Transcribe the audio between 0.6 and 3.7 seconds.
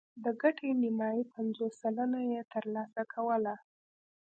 نیمايي پنځوس سلنه یې ترلاسه کوله